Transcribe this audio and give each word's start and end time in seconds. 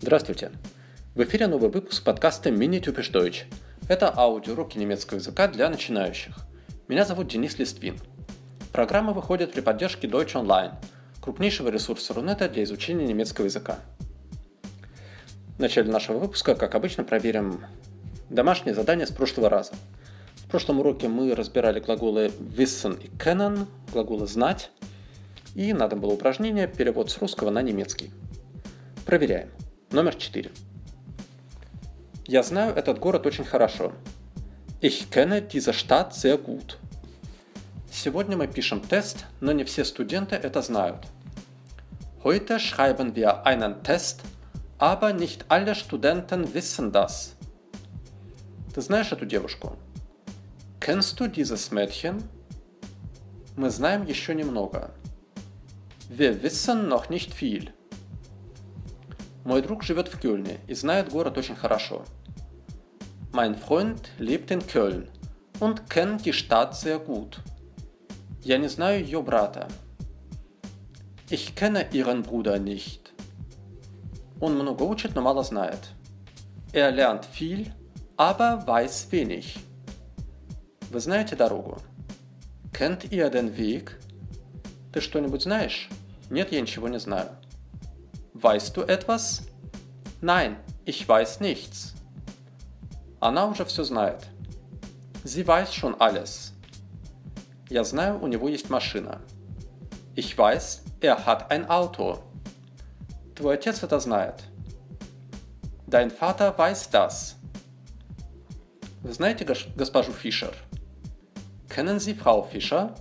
Здравствуйте! 0.00 0.52
В 1.16 1.22
эфире 1.24 1.48
новый 1.48 1.70
выпуск 1.70 2.04
подкаста 2.04 2.50
Mini 2.50 2.80
Typisch 2.80 3.10
Deutsch. 3.10 3.44
Это 3.88 4.16
аудиоуроки 4.16 4.78
немецкого 4.78 5.18
языка 5.18 5.48
для 5.48 5.68
начинающих. 5.68 6.36
Меня 6.86 7.04
зовут 7.04 7.26
Денис 7.26 7.58
Листвин. 7.58 7.98
Программа 8.72 9.12
выходит 9.12 9.52
при 9.52 9.60
поддержке 9.60 10.06
Deutsch 10.06 10.34
Online, 10.34 10.72
крупнейшего 11.20 11.68
ресурса 11.68 12.14
Рунета 12.14 12.48
для 12.48 12.62
изучения 12.62 13.06
немецкого 13.06 13.46
языка. 13.46 13.78
В 15.56 15.58
начале 15.58 15.90
нашего 15.90 16.18
выпуска, 16.18 16.54
как 16.54 16.76
обычно, 16.76 17.02
проверим 17.02 17.64
домашнее 18.30 18.74
задание 18.74 19.06
с 19.06 19.10
прошлого 19.10 19.48
раза. 19.48 19.72
В 20.36 20.48
прошлом 20.50 20.80
уроке 20.80 21.08
мы 21.08 21.34
разбирали 21.34 21.80
глаголы 21.80 22.32
wissen 22.38 23.02
и 23.02 23.08
kennen, 23.16 23.66
глаголы 23.92 24.26
знать, 24.26 24.70
и 25.54 25.72
надо 25.72 25.96
было 25.96 26.12
упражнение 26.12 26.68
перевод 26.68 27.10
с 27.10 27.18
русского 27.18 27.50
на 27.50 27.62
немецкий. 27.62 28.10
Проверяем. 29.06 29.50
Номер 29.90 30.14
4. 30.14 30.50
Я 32.26 32.42
знаю 32.42 32.74
этот 32.74 32.98
город 32.98 33.26
очень 33.26 33.44
хорошо. 33.44 33.92
Ich 34.80 35.10
kenne 35.10 35.40
diese 35.40 35.72
Stadt 35.72 36.14
sehr 36.14 36.36
gut. 36.36 36.76
Сегодня 37.90 38.36
мы 38.36 38.48
пишем 38.48 38.80
тест, 38.80 39.24
но 39.40 39.52
не 39.52 39.64
все 39.64 39.84
студенты 39.84 40.34
это 40.34 40.62
знают. 40.62 41.06
Heute 42.24 42.58
schreiben 42.58 43.14
wir 43.14 43.46
einen 43.46 43.82
Test, 43.82 44.22
aber 44.78 45.12
nicht 45.12 45.44
alle 45.48 45.74
Studenten 45.74 46.54
wissen 46.54 46.90
das. 46.90 47.36
Ты 48.74 48.80
знаешь 48.80 49.12
эту 49.12 49.24
девушку? 49.24 49.76
Kennst 50.80 51.20
du 51.20 51.28
dieses 51.28 51.70
Mädchen? 51.70 52.24
Мы 53.56 53.70
знаем 53.70 54.04
еще 54.04 54.34
немного. 54.34 54.90
Wir 56.10 56.42
wissen 56.42 56.88
noch 56.88 57.08
nicht 57.08 57.32
viel. 57.32 57.70
Мой 59.44 59.62
друг 59.62 59.84
живет 59.84 60.08
в 60.08 60.18
Кёльне 60.18 60.58
и 60.66 60.74
знает 60.74 61.10
город 61.10 61.38
очень 61.38 61.54
хорошо. 61.54 62.04
Mein 63.32 63.54
Freund 63.54 64.10
lebt 64.18 64.50
in 64.50 64.66
Köln 64.66 65.08
und 65.60 65.88
kennt 65.88 66.24
die 66.24 66.32
Stadt 66.32 66.74
sehr 66.76 66.98
gut. 66.98 67.38
Я 68.42 68.58
не 68.58 68.68
знаю 68.68 69.04
ее 69.04 69.22
брата. 69.22 69.68
Ich 71.30 71.54
kenne 71.54 71.86
ihren 71.92 72.24
Bruder 72.24 72.58
nicht. 72.58 73.12
Он 74.40 74.54
много 74.54 74.82
учит, 74.82 75.14
но 75.14 75.22
мало 75.22 75.44
знает. 75.44 75.78
Er 76.72 76.90
lernt 76.90 77.24
viel, 77.24 77.72
aber 78.16 78.66
weiß 78.66 79.10
wenig. 79.10 79.58
Вы 80.90 81.00
знаете 81.00 81.36
дорогу? 81.36 81.78
Kennt 82.72 83.12
ihr 83.12 83.30
den 83.30 83.56
Weg? 83.56 83.98
Ты 84.92 85.00
что-нибудь 85.00 85.42
знаешь? 85.42 85.88
Нет, 86.30 86.52
я 86.52 86.60
ничего 86.60 86.88
не 86.88 86.98
знаю. 86.98 87.30
Weißt 88.34 88.76
du 88.76 88.82
etwas? 88.82 89.42
Nein, 90.20 90.56
ich 90.84 91.08
weiß 91.08 91.40
nichts. 91.40 91.94
Она 93.20 93.46
уже 93.46 93.64
все 93.64 93.84
знает. 93.84 94.28
Sie 95.24 95.46
weiß 95.46 95.72
schon 95.74 95.94
alles. 96.00 96.52
Я 97.70 97.84
знаю, 97.84 98.22
у 98.22 98.26
него 98.26 98.48
есть 98.48 98.70
машина. 98.70 99.20
Ich 100.14 100.36
weiß, 100.36 100.82
er 101.00 101.26
hat 101.26 101.50
ein 101.50 101.68
Auto. 101.68 102.22
Твой 103.34 103.54
отец 103.54 103.82
это 103.82 103.98
знает. 103.98 104.44
Dein 105.86 106.10
Vater 106.10 106.56
weiß 106.56 106.90
das. 106.90 107.36
Вы 109.04 109.12
знаете 109.12 109.44
госпожу 109.76 110.12
Фишер? 110.12 110.56
Kennen 111.68 111.98
Sie 111.98 112.18
Frau 112.18 112.50
Fischer? 112.50 112.98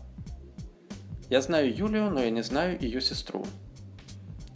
Я 1.29 1.41
знаю 1.41 1.73
Юлию, 1.73 2.11
но 2.11 2.21
я 2.21 2.29
не 2.29 2.43
знаю 2.43 2.77
ее 2.77 2.99
сестру. 2.99 3.47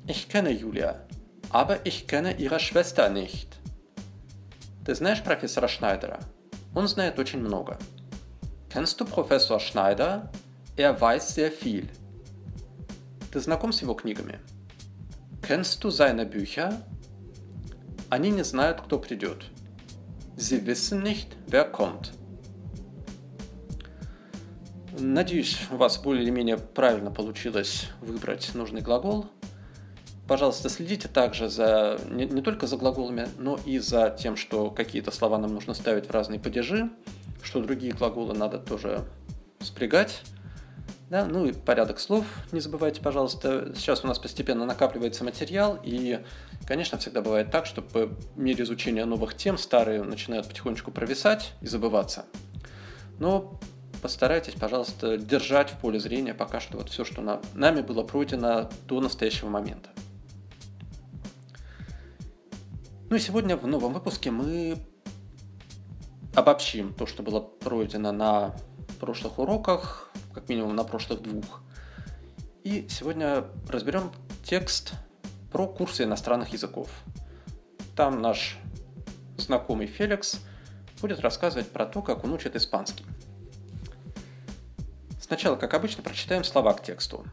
Ich 0.08 0.28
kenne 0.28 0.50
Julia, 0.50 1.08
aber 1.50 1.86
ich 1.86 2.06
kenne 2.06 2.36
ihre 2.38 2.60
Schwester 2.60 3.10
nicht. 3.10 3.48
Ты 4.86 4.94
знаешь 4.94 5.24
профессора 5.24 5.70
Шнайдера? 5.70 6.20
Он 6.76 6.90
знает 6.90 7.18
очень 7.18 7.40
много. 7.40 7.80
Kennst 8.68 9.00
du 9.00 9.06
Professor 9.06 9.62
Schneider? 9.62 10.30
Er 10.76 11.00
weiß 11.00 11.34
sehr 11.34 11.50
viel. 11.50 11.88
Ты 13.32 13.40
знаком 13.40 13.72
с 13.72 13.82
его 13.82 13.94
книгами? 13.94 14.42
Kennst 15.42 15.82
du 15.82 15.92
seine 15.92 16.26
Bücher? 16.26 16.84
Они 18.10 18.32
не 18.32 18.44
знают, 18.44 18.82
кто 18.82 19.00
придет. 19.00 19.46
Sie 20.38 20.66
wissen 20.66 21.04
nicht, 21.04 21.36
wer 21.48 21.66
kommt. 21.66 22.14
Надеюсь, 25.00 25.60
у 25.72 25.78
вас 25.78 25.98
более-менее 25.98 26.58
правильно 26.58 27.12
получилось 27.12 27.90
выбрать 28.02 28.56
нужный 28.56 28.82
глагол– 28.82 29.26
Пожалуйста, 30.28 30.68
следите 30.68 31.08
также 31.08 31.48
за 31.48 31.98
не, 32.10 32.26
не 32.26 32.42
только 32.42 32.68
за 32.68 32.76
глаголами, 32.76 33.30
но 33.38 33.58
и 33.66 33.80
за 33.80 34.10
тем, 34.10 34.36
что 34.36 34.70
какие-то 34.70 35.10
слова 35.10 35.38
нам 35.38 35.54
нужно 35.54 35.74
ставить 35.74 36.08
в 36.08 36.12
разные 36.12 36.38
падежи, 36.38 36.90
что 37.42 37.62
другие 37.62 37.94
глаголы 37.94 38.34
надо 38.34 38.58
тоже 38.58 39.06
спрягать. 39.60 40.24
Да, 41.10 41.26
ну 41.26 41.46
и 41.46 41.54
порядок 41.54 42.00
слов 42.00 42.26
не 42.52 42.60
забывайте, 42.60 43.02
пожалуйста. 43.02 43.72
Сейчас 43.76 44.04
у 44.04 44.08
нас 44.08 44.20
постепенно 44.20 44.66
накапливается 44.66 45.24
материал, 45.24 45.80
и, 45.82 46.22
конечно, 46.66 46.98
всегда 46.98 47.22
бывает 47.22 47.50
так, 47.50 47.66
что 47.66 47.82
по 47.82 48.10
мере 48.36 48.66
изучения 48.66 49.06
новых 49.06 49.36
тем 49.36 49.58
старые 49.58 50.04
начинают 50.04 50.50
потихонечку 50.50 50.92
провисать 50.92 51.54
и 51.62 51.68
забываться. 51.68 52.26
Но 53.20 53.58
постарайтесь, 54.02 54.56
пожалуйста, 54.56 55.18
держать 55.18 55.72
в 55.72 55.78
поле 55.78 55.98
зрения 55.98 56.34
пока 56.34 56.60
что 56.60 56.78
вот 56.78 56.90
все, 56.90 57.06
что 57.06 57.22
на, 57.22 57.42
нами 57.54 57.82
было 57.82 58.04
пройдено 58.04 58.70
до 58.86 59.00
настоящего 59.00 59.48
момента. 59.48 59.90
Ну 63.10 63.16
и 63.16 63.20
сегодня 63.20 63.56
в 63.56 63.66
новом 63.66 63.94
выпуске 63.94 64.30
мы 64.30 64.78
обобщим 66.36 66.94
то, 66.94 67.06
что 67.06 67.24
было 67.24 67.40
пройдено 67.40 68.12
на 68.12 68.56
прошлых 69.00 69.40
уроках, 69.40 70.12
как 70.38 70.50
минимум 70.50 70.76
на 70.76 70.84
прошлых 70.84 71.24
двух. 71.24 71.62
И 72.64 72.86
сегодня 72.92 73.46
разберем 73.68 74.12
текст 74.44 74.94
про 75.52 75.68
курсы 75.68 76.04
иностранных 76.04 76.50
языков. 76.50 76.92
Там 77.96 78.22
наш 78.22 78.60
знакомый 79.38 79.88
Феликс 79.88 80.40
будет 81.02 81.22
рассказывать 81.22 81.72
про 81.72 81.88
то, 81.88 82.04
как 82.04 82.24
он 82.24 82.34
учит 82.34 82.56
испанский. 82.56 83.04
Сначала, 85.20 85.56
как 85.56 85.74
обычно, 85.74 86.04
прочитаем 86.04 86.44
слова 86.44 86.74
к 86.74 86.84
тексту. 86.84 87.26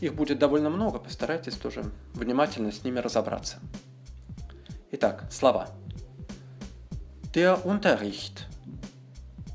Их 0.00 0.14
будет 0.14 0.38
довольно 0.38 0.70
много, 0.70 0.98
постарайтесь 0.98 1.56
тоже 1.56 1.84
внимательно 2.14 2.72
с 2.72 2.82
ними 2.82 2.98
разобраться. 2.98 3.58
Итак, 4.90 5.26
слова. 5.30 5.68
Der 7.34 7.62
Unterricht. 7.62 8.44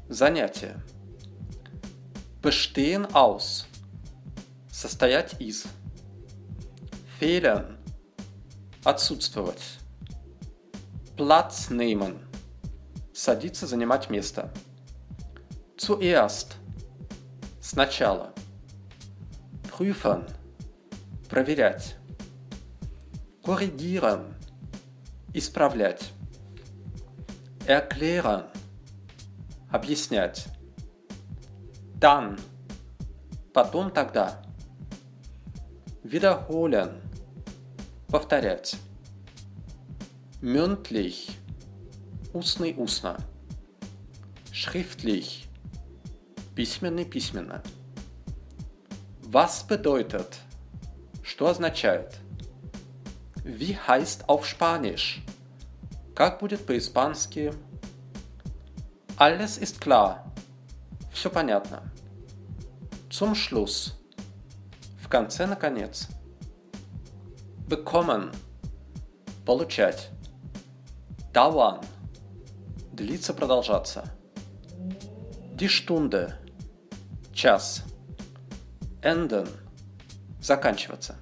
Занятие. 0.10 0.76
Bestehen 2.47 3.06
aus. 3.13 3.68
Состоять 4.72 5.41
из. 5.41 5.66
Fehlen. 7.19 7.78
Отсутствовать. 8.85 9.80
Platz 11.18 11.69
nehmen. 11.69 12.18
Садиться, 13.13 13.68
занимать 13.68 14.09
место. 14.09 14.50
Zuerst. 15.75 16.56
Сначала. 17.59 18.34
Prüfen. 19.69 20.24
Проверять. 21.28 21.97
Korrigieren 23.44 24.34
Исправлять. 25.34 26.13
Erklären. 27.66 28.46
Объяснять. 29.69 30.48
Dann. 32.00 32.38
Потом 33.54 33.92
тогда. 33.92 34.40
Wiederholen. 36.04 37.02
Повторять. 38.08 38.78
Mündlich. 40.42 41.40
Устный 42.34 42.76
устно. 42.78 43.18
Schriftlich. 44.52 45.50
Письменный 46.54 47.06
письменно. 47.06 47.64
Was 49.24 49.66
bedeutet? 49.68 50.40
Что 51.24 51.48
означает? 51.48 52.20
Wie 53.44 53.76
heißt 53.76 54.30
auf 54.30 54.46
Spanisch? 54.46 55.24
Как 56.14 56.40
будет 56.40 56.66
по-испански? 56.68 57.52
Alles 59.18 59.58
ist 59.58 59.82
klar. 59.82 60.26
Все 61.18 61.31
понятно. 61.31 61.81
Zum 63.10 63.34
Schluss. 63.34 63.94
В 65.02 65.10
конце, 65.10 65.48
наконец. 65.48 66.10
Bekommen. 67.68 68.31
Получать. 69.44 70.12
Dauern. 71.34 71.84
длиться, 72.94 73.34
продолжаться. 73.34 74.14
Die 75.56 75.68
Stunde– 75.68 76.36
час. 77.34 77.84
Enden– 79.02 79.50
заканчиваться. 80.40 81.16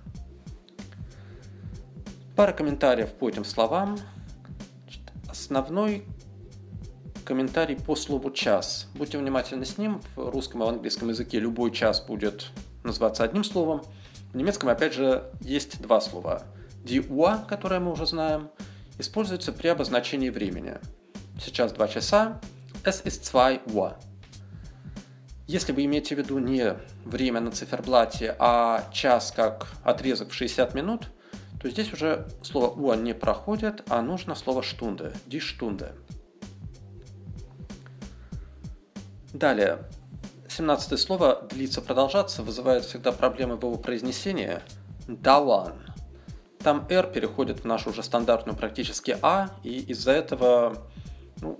Пара 2.36 2.52
комментариев 2.52 3.14
по 3.14 3.30
этим 3.30 3.46
словам. 3.46 3.98
Основной 5.30 6.06
комментарий 7.26 7.76
по 7.76 7.96
слову 7.96 8.32
«час». 8.32 8.88
Будьте 8.94 9.18
внимательны 9.18 9.66
с 9.66 9.78
ним. 9.78 10.02
В 10.16 10.30
русском 10.30 10.64
и 10.64 10.68
английском 10.68 11.10
языке 11.10 11.40
любой 11.40 11.72
час 11.72 12.00
будет 12.00 12.52
называться 12.84 13.24
одним 13.24 13.44
словом. 13.44 13.82
В 14.32 14.38
немецком, 14.38 14.70
опять 14.70 14.94
же, 14.94 15.30
есть 15.42 15.82
два 15.82 16.00
слова. 16.00 16.44
Die 16.84 17.06
Uhr, 17.10 17.46
которое 17.48 17.80
мы 17.80 17.92
уже 17.92 18.06
знаем, 18.06 18.50
используется 19.00 19.52
при 19.52 19.68
обозначении 19.68 20.30
времени. 20.30 20.76
Сейчас 21.44 21.74
два 21.74 21.88
часа. 21.88 22.40
Es 22.84 23.04
ist 23.04 23.24
zwei 23.24 23.60
Uhr. 23.66 23.96
Если 25.48 25.74
вы 25.74 25.86
имеете 25.86 26.16
в 26.16 26.20
виду 26.20 26.38
не 26.40 26.76
время 27.04 27.40
на 27.40 27.52
циферблате, 27.52 28.36
а 28.40 28.88
час 28.92 29.34
как 29.36 29.68
отрезок 29.84 30.30
в 30.30 30.34
60 30.34 30.74
минут, 30.74 31.10
то 31.62 31.70
здесь 31.70 31.92
уже 31.94 32.28
слово 32.44 32.70
«уа» 32.70 32.96
не 32.96 33.14
проходит, 33.14 33.84
а 33.90 34.02
нужно 34.02 34.36
слово 34.36 34.62
«штунде», 34.62 35.12
«ди 35.26 35.40
штунде». 35.40 35.94
Далее, 39.36 39.80
17 40.48 40.98
слово 40.98 41.46
«длиться, 41.52 41.82
продолжаться» 41.82 42.42
вызывает 42.42 42.86
всегда 42.86 43.12
проблемы 43.12 43.58
в 43.58 43.64
его 43.64 43.76
произнесении. 43.76 44.62
«Dauern». 45.10 45.76
Там 46.60 46.88
«р» 46.90 47.08
переходит 47.08 47.60
в 47.60 47.66
нашу 47.66 47.90
уже 47.90 48.02
стандартную 48.02 48.58
практически 48.58 49.18
«а», 49.22 49.50
и 49.62 49.80
из-за 49.92 50.12
этого 50.12 50.78
ну, 51.42 51.60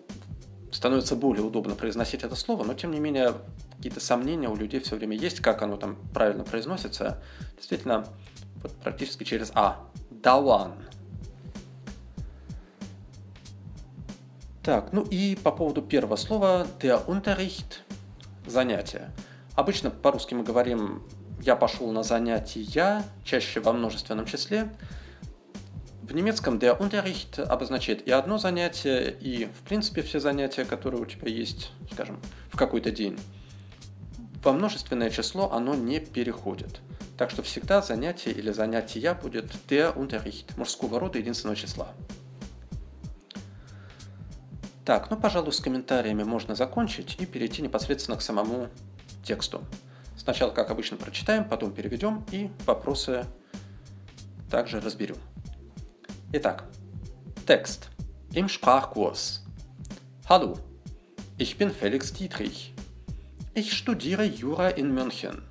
становится 0.72 1.18
более 1.18 1.44
удобно 1.44 1.76
произносить 1.76 2.24
это 2.24 2.36
слово, 2.36 2.64
но 2.64 2.76
тем 2.76 2.92
не 2.92 3.02
менее 3.02 3.34
какие-то 3.76 4.00
сомнения 4.00 4.48
у 4.48 4.56
людей 4.56 4.80
все 4.80 4.96
время 4.96 5.18
есть, 5.18 5.42
как 5.42 5.62
оно 5.62 5.76
там 5.76 5.98
правильно 6.14 6.46
произносится. 6.46 7.22
Действительно, 7.58 8.06
вот 8.64 8.72
практически 8.72 9.26
через 9.26 9.52
«а». 9.54 9.86
«Dauern». 10.12 10.76
Так, 14.66 14.94
ну 14.94 15.04
и 15.04 15.36
по 15.36 15.52
поводу 15.52 15.84
первого 15.84 16.16
слова 16.16 16.66
der 16.82 17.06
Unterricht– 17.06 17.82
занятие. 18.48 19.12
Обычно 19.54 19.92
по-русски 19.92 20.34
мы 20.34 20.44
говорим 20.44 21.04
«я 21.40 21.56
пошел 21.56 21.92
на 21.92 22.02
занятия», 22.02 23.04
чаще 23.24 23.60
во 23.60 23.74
множественном 23.74 24.26
числе. 24.26 24.74
В 26.02 26.16
немецком 26.16 26.58
der 26.58 26.80
Unterricht 26.80 27.40
обозначает 27.40 28.08
и 28.08 28.10
одно 28.10 28.40
занятие, 28.40 29.12
и 29.12 29.46
в 29.46 29.60
принципе 29.68 30.02
все 30.02 30.20
занятия, 30.20 30.66
которые 30.66 31.00
у 31.00 31.06
тебя 31.06 31.30
есть, 31.30 31.72
скажем, 31.94 32.20
в 32.52 32.58
какой-то 32.58 32.90
день. 32.90 33.20
Во 34.44 34.52
множественное 34.52 35.12
число 35.12 35.52
оно 35.52 35.76
не 35.76 36.00
переходит. 36.00 36.80
Так 37.20 37.30
что 37.30 37.44
всегда 37.44 37.84
занятие 37.84 38.32
или 38.32 38.50
занятия 38.50 39.14
будет 39.14 39.46
der 39.70 39.96
Unterricht 39.96 40.58
мужского 40.58 41.00
рода 41.00 41.20
единственного 41.20 41.56
числа. 41.56 41.90
Так, 44.86 45.10
ну, 45.10 45.18
пожалуй, 45.18 45.52
с 45.52 45.60
комментариями 45.60 46.22
можно 46.22 46.54
закончить 46.54 47.16
и 47.20 47.26
перейти 47.26 47.64
непосредственно 47.64 48.18
к 48.18 48.22
самому 48.22 48.70
тексту. 49.24 49.66
Сначала, 50.16 50.52
как 50.52 50.70
обычно, 50.70 50.96
прочитаем, 50.96 51.50
потом 51.50 51.74
переведем 51.74 52.24
и 52.32 52.52
вопросы 52.68 53.26
также 54.52 54.80
разберем. 54.80 55.18
Итак, 56.34 56.66
Text. 57.48 57.90
Im 58.34 58.48
Sprachkurs. 58.48 59.42
Hallo, 60.30 60.60
ich 61.38 61.58
bin 61.58 61.72
Felix 61.72 62.14
Dietrich. 62.14 62.74
Ich 63.56 63.74
studiere 63.74 64.24
Jura 64.24 64.70
in 64.70 64.94
München. 64.94 65.42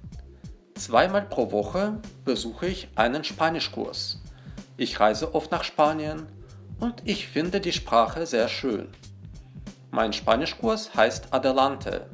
Zweimal 0.76 1.22
pro 1.22 1.50
Woche 1.50 2.00
besuche 2.24 2.68
ich 2.68 2.88
einen 2.94 3.24
Spanischkurs. 3.24 4.20
Ich 4.76 5.00
reise 5.00 5.34
oft 5.34 5.50
nach 5.50 5.64
Spanien 5.64 6.28
und 6.78 7.02
ich 7.04 7.26
finde 7.26 7.60
die 7.60 7.72
Sprache 7.72 8.26
sehr 8.26 8.48
schön. 8.48 8.88
Mein 9.94 10.12
Spanischkurs 10.12 10.92
heißt 10.96 11.32
Adelante. 11.32 12.06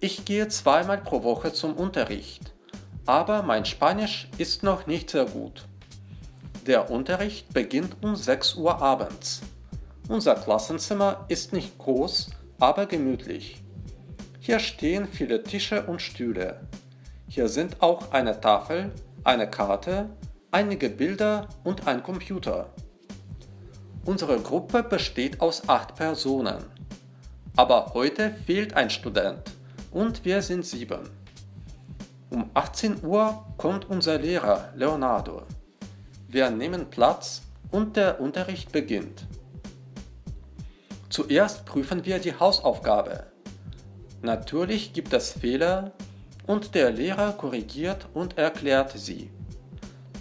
Ich 0.00 0.24
gehe 0.24 0.48
zweimal 0.48 0.96
pro 0.96 1.22
Woche 1.22 1.52
zum 1.52 1.74
Unterricht, 1.74 2.54
aber 3.04 3.42
mein 3.42 3.66
Spanisch 3.66 4.30
ist 4.38 4.62
noch 4.62 4.86
nicht 4.86 5.10
sehr 5.10 5.26
gut. 5.26 5.66
Der 6.66 6.90
Unterricht 6.90 7.52
beginnt 7.52 8.02
um 8.02 8.16
6 8.16 8.54
Uhr 8.54 8.80
abends. 8.80 9.42
Unser 10.08 10.36
Klassenzimmer 10.36 11.26
ist 11.28 11.52
nicht 11.52 11.76
groß, 11.76 12.30
aber 12.58 12.86
gemütlich. 12.86 13.62
Hier 14.40 14.58
stehen 14.58 15.06
viele 15.06 15.42
Tische 15.42 15.82
und 15.82 16.00
Stühle. 16.00 16.66
Hier 17.28 17.48
sind 17.48 17.82
auch 17.82 18.10
eine 18.12 18.40
Tafel, 18.40 18.90
eine 19.22 19.50
Karte, 19.50 20.08
einige 20.50 20.88
Bilder 20.88 21.46
und 21.62 21.86
ein 21.86 22.02
Computer. 22.02 22.72
Unsere 24.06 24.38
Gruppe 24.38 24.82
besteht 24.82 25.40
aus 25.40 25.68
acht 25.68 25.94
Personen. 25.94 26.64
Aber 27.56 27.92
heute 27.94 28.30
fehlt 28.30 28.74
ein 28.74 28.90
Student 28.90 29.42
und 29.92 30.24
wir 30.24 30.42
sind 30.42 30.66
sieben. 30.66 31.08
Um 32.28 32.50
18 32.52 33.02
Uhr 33.04 33.46
kommt 33.56 33.88
unser 33.88 34.18
Lehrer 34.18 34.70
Leonardo. 34.74 35.42
Wir 36.28 36.50
nehmen 36.50 36.90
Platz 36.90 37.42
und 37.70 37.96
der 37.96 38.20
Unterricht 38.20 38.72
beginnt. 38.72 39.26
Zuerst 41.08 41.64
prüfen 41.64 42.04
wir 42.04 42.18
die 42.18 42.38
Hausaufgabe. 42.38 43.26
Natürlich 44.20 44.92
gibt 44.92 45.12
es 45.12 45.30
Fehler 45.30 45.92
und 46.46 46.74
der 46.74 46.90
Lehrer 46.90 47.32
korrigiert 47.32 48.06
und 48.12 48.36
erklärt 48.36 48.92
sie. 48.98 49.30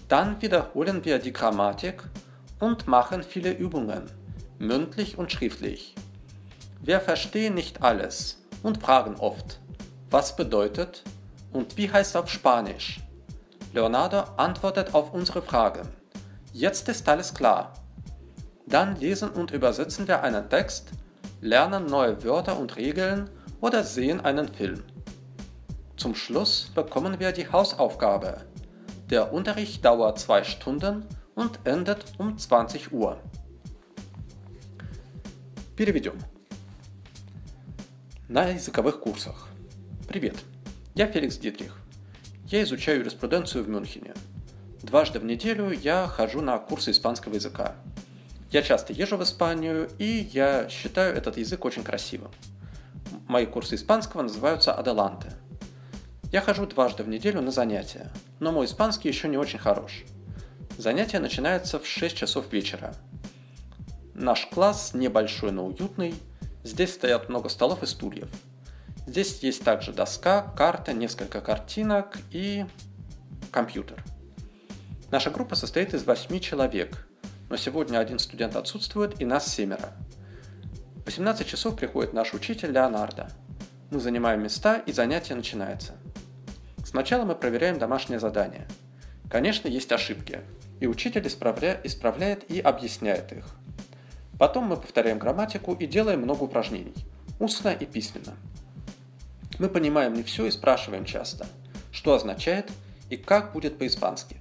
Dann 0.08 0.42
wiederholen 0.42 1.04
wir 1.04 1.20
die 1.20 1.34
Grammatik 1.34 2.04
und 2.64 2.88
machen 2.88 3.24
viele 3.24 3.52
Übungen, 3.52 4.10
mündlich 4.58 5.18
und 5.18 5.34
schriftlich. 5.34 5.96
Wir 6.82 7.02
verstehen 7.02 7.56
nicht 7.56 7.84
alles 7.84 8.42
und 8.64 8.82
fragen 8.82 9.18
oft, 9.18 9.60
was 10.10 10.38
bedeutet 10.38 11.04
und 11.52 11.76
wie 11.76 11.92
heißt 11.92 12.16
auf 12.16 12.30
Spanisch. 12.30 13.02
Leonardo 13.74 14.24
antwortet 14.38 14.94
auf 14.94 15.14
unsere 15.14 15.42
Fragen. 15.42 15.90
Jetzt 16.54 16.88
ist 16.88 17.10
alles 17.10 17.34
klar. 17.34 17.74
Dann 18.66 18.96
lesen 18.96 19.30
und 19.30 19.52
übersetzen 19.52 20.08
wir 20.08 20.24
einen 20.24 20.50
Text, 20.50 20.92
lernen 21.42 21.88
neue 21.88 22.24
Wörter 22.24 22.58
und 22.58 22.78
Regeln 22.78 23.30
oder 23.60 23.84
sehen 23.84 24.22
einen 24.22 24.48
Film. 24.48 24.82
Zum 25.98 26.16
Schluss 26.16 26.72
bekommen 26.74 27.20
wir 27.20 27.34
die 27.34 27.52
Hausaufgabe. 27.52 28.38
Der 29.10 29.34
Unterricht 29.34 29.84
dauert 29.84 30.18
zwei 30.18 30.46
Stunden 30.46 31.06
und 31.36 31.60
endet 31.66 32.06
um 32.18 32.38
20 32.38 32.92
Uhr. 32.92 33.18
Переведем. 35.76 36.14
На 38.28 38.50
языковых 38.50 39.00
курсах. 39.00 39.48
Привет, 40.08 40.36
я 40.94 41.08
Феликс 41.08 41.38
Дитрих. 41.38 41.78
Я 42.48 42.64
изучаю 42.64 43.00
юриспруденцию 43.00 43.64
в 43.64 43.70
Мюнхене. 43.70 44.14
Дважды 44.84 45.20
в 45.20 45.26
неделю 45.26 45.72
я 45.72 46.08
хожу 46.08 46.42
на 46.42 46.58
курсы 46.60 46.92
испанского 46.92 47.36
языка. 47.36 47.76
Я 48.52 48.62
часто 48.62 48.94
езжу 48.94 49.18
в 49.18 49.24
Испанию, 49.24 49.90
и 49.98 50.30
я 50.32 50.70
считаю 50.70 51.16
этот 51.16 51.38
язык 51.38 51.66
очень 51.66 51.84
красивым. 51.84 52.32
Мои 53.28 53.48
курсы 53.48 53.76
испанского 53.76 54.22
называются 54.22 54.74
«Аделанте». 54.74 55.32
Я 56.32 56.42
хожу 56.42 56.68
дважды 56.68 57.04
в 57.04 57.08
неделю 57.08 57.42
на 57.42 57.52
занятия, 57.52 58.12
но 58.40 58.52
мой 58.52 58.66
испанский 58.66 59.08
еще 59.08 59.28
не 59.28 59.38
очень 59.38 59.60
хорош– 59.60 60.04
Занятие 60.78 61.20
начинается 61.20 61.80
в 61.80 61.86
6 61.86 62.16
часов 62.16 62.52
вечера. 62.52 62.96
Наш 64.16 64.48
класс 64.48 64.94
небольшой, 64.94 65.52
но 65.52 65.68
уютный. 65.68 66.16
Здесь 66.64 66.94
стоят 66.94 67.30
много 67.30 67.50
столов 67.50 67.84
и 67.84 67.86
стульев. 67.86 68.30
Здесь 69.06 69.40
есть 69.44 69.64
также 69.64 69.94
доска, 69.94 70.42
карта, 70.58 70.94
несколько 70.94 71.42
картинок 71.42 72.18
и 72.32 72.66
компьютер. 73.52 74.04
Наша 75.12 75.30
группа 75.30 75.56
состоит 75.56 75.94
из 75.94 76.06
8 76.06 76.40
человек, 76.40 77.08
но 77.50 77.56
сегодня 77.56 78.00
один 78.00 78.18
студент 78.18 78.56
отсутствует 78.56 79.22
и 79.22 79.26
нас 79.26 79.46
семеро. 79.48 79.94
В 80.96 81.06
18 81.06 81.46
часов 81.46 81.76
приходит 81.76 82.14
наш 82.14 82.34
учитель 82.34 82.72
Леонардо. 82.72 83.30
Мы 83.92 84.00
занимаем 84.00 84.42
места 84.42 84.78
и 84.78 84.92
занятие 84.92 85.36
начинается. 85.36 85.94
Сначала 86.84 87.26
мы 87.26 87.36
проверяем 87.36 87.78
домашнее 87.78 88.20
задание. 88.20 88.68
Конечно, 89.34 89.68
есть 89.68 89.92
ошибки, 89.92 90.42
и 90.80 90.86
учитель 90.86 91.26
исправля... 91.26 91.82
исправляет 91.84 92.52
и 92.52 92.60
объясняет 92.60 93.34
их. 93.34 93.48
Потом 94.38 94.66
мы 94.66 94.78
повторяем 94.78 95.18
грамматику 95.18 95.74
и 95.74 95.88
делаем 95.88 96.22
много 96.22 96.44
упражнений, 96.44 96.94
устно 97.40 97.70
и 97.70 97.88
письменно. 97.88 98.36
Мы 99.58 99.70
понимаем 99.70 100.14
не 100.14 100.22
все 100.22 100.46
и 100.46 100.52
спрашиваем 100.52 101.04
часто, 101.04 101.48
что 101.92 102.14
означает 102.14 102.72
и 103.10 103.18
как 103.18 103.54
будет 103.54 103.80
по-испански. 103.80 104.38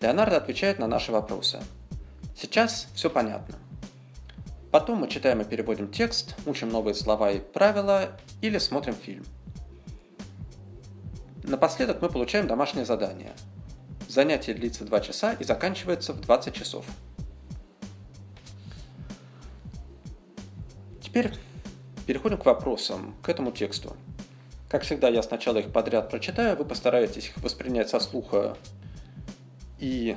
Леонардо 0.00 0.38
отвечает 0.38 0.80
на 0.80 0.88
наши 0.88 1.12
вопросы. 1.12 1.60
Сейчас 2.36 2.88
все 2.94 3.10
понятно. 3.10 3.54
Потом 4.72 4.98
мы 4.98 5.08
читаем 5.08 5.40
и 5.40 5.44
переводим 5.44 5.88
текст, 5.88 6.34
учим 6.46 6.70
новые 6.70 6.96
слова 6.96 7.30
и 7.30 7.38
правила 7.38 8.10
или 8.42 8.58
смотрим 8.58 8.94
фильм. 8.94 9.24
Напоследок 11.44 12.02
мы 12.02 12.08
получаем 12.08 12.48
домашнее 12.48 12.84
задание. 12.84 13.34
Занятие 14.10 14.54
длится 14.54 14.84
2 14.84 15.00
часа 15.02 15.34
и 15.34 15.44
заканчивается 15.44 16.12
в 16.12 16.20
20 16.20 16.52
часов. 16.52 16.84
Теперь 21.00 21.32
переходим 22.08 22.36
к 22.36 22.44
вопросам, 22.44 23.14
к 23.22 23.28
этому 23.28 23.52
тексту. 23.52 23.96
Как 24.68 24.82
всегда, 24.82 25.08
я 25.08 25.22
сначала 25.22 25.58
их 25.58 25.72
подряд 25.72 26.10
прочитаю, 26.10 26.56
вы 26.56 26.64
постараетесь 26.64 27.28
их 27.28 27.36
воспринять 27.36 27.88
со 27.88 28.00
слуха 28.00 28.56
и 29.78 30.16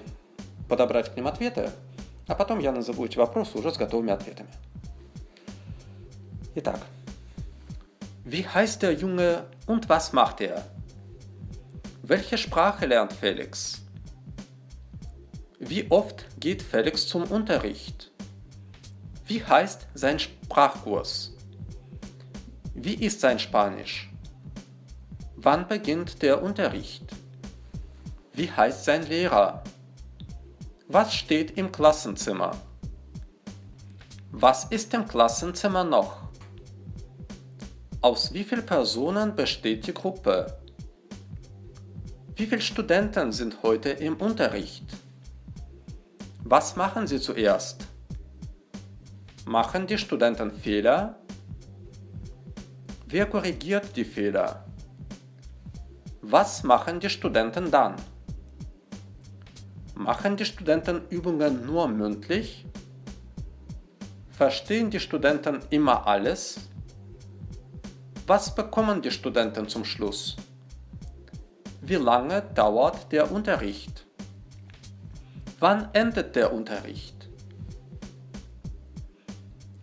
подобрать 0.67 1.13
к 1.13 1.15
ним 1.15 1.27
ответы, 1.27 1.69
а 2.25 2.33
потом 2.33 2.57
я 2.57 2.71
назову 2.71 3.05
эти 3.05 3.19
вопросы 3.19 3.59
уже 3.59 3.71
с 3.71 3.77
готовыми 3.77 4.11
ответами. 4.11 4.49
Итак. 6.55 6.79
Wie 8.25 8.43
heißt 8.43 8.81
der 8.81 8.93
Junge 8.93 9.43
und 9.67 9.87
was 9.87 10.13
macht 10.13 10.41
er? 10.41 10.63
Welche 12.01 12.39
Sprache 12.39 12.87
lernt 12.87 13.13
Felix? 13.13 13.82
Wie 15.65 15.89
oft 15.89 16.25
geht 16.41 16.61
Felix 16.61 17.07
zum 17.07 17.23
Unterricht? 17.23 18.11
Wie 19.27 19.41
heißt 19.41 19.87
sein 19.93 20.19
Sprachkurs? 20.19 21.31
Wie 22.73 22.95
ist 22.95 23.21
sein 23.21 23.39
Spanisch? 23.39 24.11
Wann 25.37 25.65
beginnt 25.65 26.21
der 26.21 26.43
Unterricht? 26.43 27.05
Wie 28.33 28.51
heißt 28.51 28.83
sein 28.83 29.07
Lehrer? 29.07 29.63
Was 30.89 31.13
steht 31.13 31.57
im 31.57 31.71
Klassenzimmer? 31.71 32.51
Was 34.31 34.65
ist 34.65 34.93
im 34.93 35.07
Klassenzimmer 35.07 35.85
noch? 35.85 36.23
Aus 38.01 38.33
wie 38.33 38.43
vielen 38.43 38.65
Personen 38.65 39.33
besteht 39.33 39.87
die 39.87 39.93
Gruppe? 39.93 40.57
Wie 42.35 42.47
viele 42.47 42.59
Studenten 42.59 43.31
sind 43.31 43.63
heute 43.63 43.91
im 43.91 44.17
Unterricht? 44.17 45.02
Was 46.45 46.75
machen 46.75 47.07
sie 47.07 47.21
zuerst? 47.21 47.87
Machen 49.45 49.87
die 49.87 49.97
Studenten 49.97 50.51
Fehler? 50.51 51.15
Wer 53.07 53.27
korrigiert 53.27 53.95
die 53.95 54.03
Fehler? 54.03 54.65
Was 56.21 56.63
machen 56.63 56.99
die 56.99 57.09
Studenten 57.09 57.71
dann? 57.71 57.95
Machen 59.95 60.35
die 60.35 60.43
Studenten 60.43 61.07
Übungen 61.09 61.65
nur 61.65 61.87
mündlich? 61.87 62.65
Verstehen 64.29 64.89
die 64.89 64.99
Studenten 64.99 65.59
immer 65.69 66.05
alles? 66.05 66.59
Was 68.27 68.53
bekommen 68.53 69.01
die 69.01 69.11
Studenten 69.11 69.69
zum 69.69 69.85
Schluss? 69.85 70.35
Wie 71.81 71.95
lange 71.95 72.41
dauert 72.53 73.11
der 73.13 73.31
Unterricht? 73.31 74.05
Wann 75.62 75.88
endet 75.92 76.36
der 76.36 76.52
Unterricht? 76.52 77.28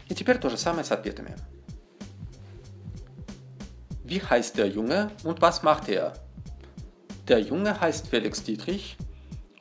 И 0.08 0.14
теперь 0.14 0.40
то 0.40 0.50
же 0.50 0.58
самое 0.58 0.84
с 0.84 0.92
ответами. 0.92 1.36
Wie 4.04 4.22
heißt 4.22 4.58
der 4.58 4.68
Junge 4.68 5.10
und 5.24 5.42
was 5.42 5.64
macht 5.64 5.90
er? 5.90 6.14
Der 7.28 7.40
Junge 7.40 7.82
heißt 7.82 8.08
Felix 8.08 8.44
Dietrich 8.44 8.98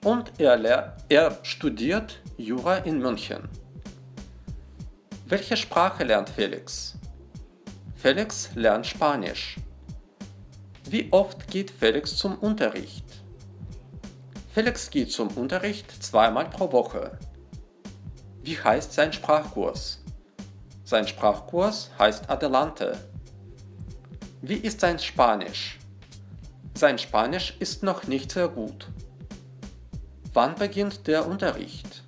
und 0.04 0.38
er, 0.38 0.96
er 1.08 1.38
studiert 1.42 2.20
Jura 2.36 2.76
in 2.76 2.98
München. 2.98 3.48
Welche 5.26 5.56
Sprache 5.56 6.04
lernt 6.04 6.28
Felix? 6.28 6.94
Felix 7.96 8.50
lernt 8.54 8.86
Spanisch. 8.86 9.56
Wie 10.90 11.10
oft 11.10 11.48
geht 11.48 11.70
Felix 11.70 12.14
zum 12.14 12.38
Unterricht? 12.38 13.06
Felix 14.51 14.89
geht 14.89 15.11
zum 15.11 15.27
Unterricht 15.37 15.91
zweimal 16.03 16.49
pro 16.49 16.71
Woche. 16.71 17.19
Wie 18.41 18.57
heißt 18.57 18.93
sein 18.93 19.13
Sprachkurs? 19.13 20.03
Sein 20.83 21.07
Sprachkurs 21.07 21.91
heißt 21.99 22.27
Adelante. 22.31 22.97
Wie 24.41 24.55
ist 24.55 24.79
sein 24.79 24.97
Spanisch? 24.97 25.77
Sein 26.73 26.97
Spanisch 26.97 27.57
ist 27.59 27.83
noch 27.83 28.07
nicht 28.07 28.31
sehr 28.31 28.47
gut. 28.47 28.87
Wann 30.33 30.55
beginnt 30.55 31.05
der 31.05 31.27
Unterricht? 31.27 32.03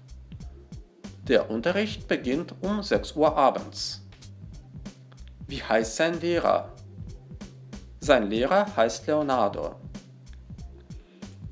Der 1.27 1.51
Unterricht 1.51 2.07
beginnt 2.07 2.55
um 2.61 2.81
6 2.81 3.15
Uhr 3.15 3.37
abends. 3.37 4.01
Wie 5.45 5.61
heißt 5.61 5.95
sein 5.95 6.19
Lehrer? 6.19 6.73
Sein 7.99 8.31
Lehrer 8.31 8.65
heißt 8.75 9.05
Leonardo. 9.05 9.75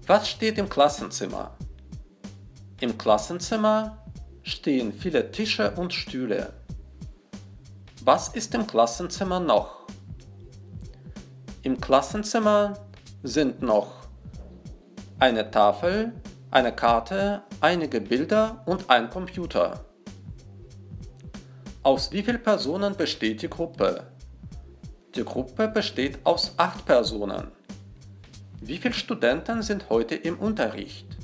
Was 0.09 0.27
steht 0.27 0.57
im 0.57 0.67
Klassenzimmer? 0.67 1.55
Im 2.79 2.97
Klassenzimmer 2.97 4.03
stehen 4.41 4.91
viele 4.91 5.29
Tische 5.29 5.69
und 5.75 5.93
Stühle. 5.93 6.51
Was 8.03 8.29
ist 8.29 8.55
im 8.55 8.65
Klassenzimmer 8.65 9.39
noch? 9.39 9.85
Im 11.61 11.79
Klassenzimmer 11.79 12.73
sind 13.21 13.61
noch 13.61 14.07
eine 15.19 15.51
Tafel, 15.51 16.11
eine 16.49 16.75
Karte, 16.75 17.43
einige 17.61 18.01
Bilder 18.01 18.63
und 18.65 18.89
ein 18.89 19.11
Computer. 19.11 19.85
Aus 21.83 22.11
wie 22.11 22.23
vielen 22.23 22.41
Personen 22.41 22.95
besteht 22.95 23.43
die 23.43 23.49
Gruppe? 23.49 24.07
Die 25.13 25.23
Gruppe 25.23 25.67
besteht 25.67 26.17
aus 26.25 26.55
acht 26.57 26.83
Personen. 26.87 27.58
Wie 28.69 28.77
viele 28.77 28.93
Studenten 28.93 29.63
sind 29.63 29.89
heute 29.89 30.13
im 30.13 30.37
Unterricht? 30.37 31.17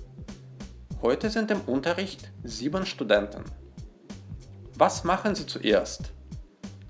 Heute 1.03 1.29
sind 1.29 1.51
im 1.51 1.61
Unterricht 1.61 2.31
sieben 2.43 2.87
Studenten. 2.87 3.43
Was 4.73 5.03
machen 5.03 5.35
Sie 5.35 5.45
zuerst? 5.45 6.11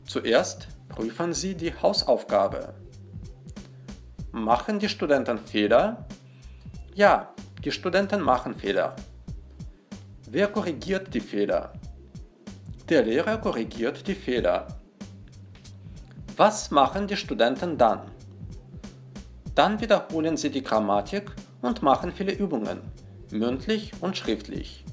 Zuerst 0.07 0.69
prüfen 0.87 1.33
Sie 1.33 1.55
die 1.55 1.73
Hausaufgabe. 1.73 2.73
Machen 4.31 4.79
die 4.79 4.87
Studenten 4.87 5.39
Fehler? 5.39 6.07
Ja, 6.93 7.33
die 7.65 7.71
Studenten 7.73 8.21
machen 8.21 8.55
Fehler. 8.55 8.95
Wer 10.29 10.47
korrigiert 10.47 11.13
die 11.13 11.19
Fehler? 11.19 11.73
Der 12.87 13.03
Lehrer 13.03 13.39
korrigiert 13.39 14.07
die 14.07 14.15
Fehler. 14.15 14.67
Was 16.37 16.71
machen 16.71 17.07
die 17.07 17.17
Studenten 17.17 17.77
dann? 17.77 18.14
Dann 19.55 19.79
wiederholen 19.79 20.35
sie 20.35 20.49
die 20.49 20.63
Grammatik 20.63 21.31
und 21.61 21.81
machen 21.81 22.11
viele 22.11 22.33
Übungen, 22.33 22.81
mündlich 23.31 23.93
und 24.01 24.17
schriftlich. 24.17 24.83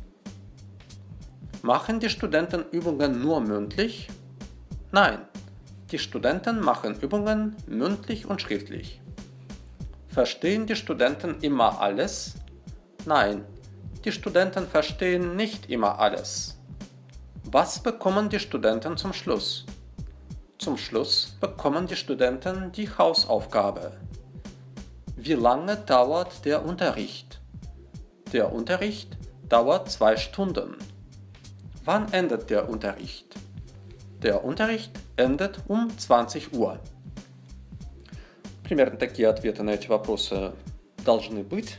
Machen 1.62 1.98
die 1.98 2.08
Studenten 2.08 2.64
Übungen 2.70 3.20
nur 3.20 3.40
mündlich? 3.40 4.08
Nein, 4.92 5.18
die 5.90 5.98
Studenten 5.98 6.60
machen 6.60 6.98
Übungen 7.00 7.56
mündlich 7.66 8.26
und 8.26 8.40
schriftlich. 8.40 9.00
Verstehen 10.06 10.66
die 10.66 10.76
Studenten 10.76 11.40
immer 11.40 11.80
alles? 11.80 12.34
Nein, 13.04 13.44
die 14.04 14.12
Studenten 14.12 14.68
verstehen 14.68 15.34
nicht 15.34 15.70
immer 15.70 15.98
alles. 15.98 16.58
Was 17.50 17.82
bekommen 17.82 18.28
die 18.28 18.38
Studenten 18.38 18.96
zum 18.96 19.12
Schluss? 19.12 19.66
Zum 20.58 20.76
Schluss 20.76 21.36
bekommen 21.40 21.86
die 21.86 21.96
Studenten 21.96 22.70
die 22.72 22.88
Hausaufgabe. 22.88 23.92
Wie 25.24 25.34
lange 25.34 25.76
dauert 25.76 26.44
der 26.44 26.66
Unterricht? 26.66 27.40
Der 28.32 28.52
Unterricht 28.52 29.16
dauert 29.48 29.88
zwei 29.88 30.16
Stunden. 30.16 30.74
Wann 31.84 32.12
endet 32.12 32.50
der 32.50 32.68
Unterricht? 32.68 33.36
Der 34.20 34.44
Unterricht 34.44 34.90
endet 35.16 35.60
um 35.68 35.96
20 35.96 36.52
Uhr. 36.54 36.80
Примерно 38.64 38.96
такие 38.96 39.28
ответы 39.28 39.62
на 39.62 39.70
эти 39.70 39.86
вопросы 39.86 40.54
должны 41.04 41.44
быть. 41.44 41.78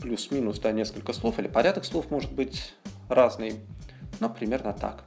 плюс-минус, 0.00 0.58
да, 0.58 0.72
несколько 0.72 1.12
слов, 1.12 1.38
или 1.38 1.48
порядок 1.48 1.84
слов 1.84 2.10
может 2.10 2.32
быть 2.32 2.72
разный, 3.10 3.60
но 4.20 4.30
примерно 4.30 4.72
так. 4.72 5.04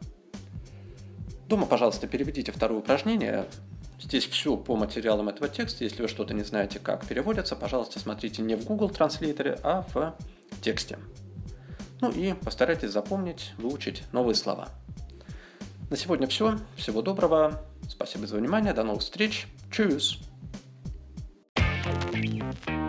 Дома, 1.50 1.66
пожалуйста, 1.66 2.06
переведите 2.06 2.52
второе 2.52 2.82
упражнение. 2.82 3.48
Здесь 4.04 4.28
все 4.28 4.58
по 4.58 4.76
материалам 4.76 5.30
этого 5.30 5.48
текста. 5.48 5.86
Если 5.86 6.02
вы 6.02 6.10
что-то 6.10 6.34
не 6.34 6.44
знаете, 6.44 6.78
как 6.78 7.08
переводится, 7.08 7.56
пожалуйста, 7.56 8.00
смотрите 8.00 8.42
не 8.42 8.56
в 8.56 8.66
Google 8.66 8.90
транслейтере, 8.90 9.58
а 9.64 9.86
в 9.94 10.16
тексте. 10.62 11.00
Ну 12.02 12.12
и 12.12 12.34
постарайтесь 12.34 12.92
запомнить, 12.92 13.54
выучить 13.58 14.04
новые 14.12 14.36
слова. 14.36 14.68
На 15.90 15.96
сегодня 15.96 16.28
все. 16.28 16.58
Всего 16.76 17.02
доброго. 17.02 17.64
Спасибо 17.88 18.28
за 18.28 18.36
внимание. 18.36 18.74
До 18.74 18.84
новых 18.84 19.02
встреч. 19.02 19.48
Чус. 19.72 20.20
thank 22.66 22.83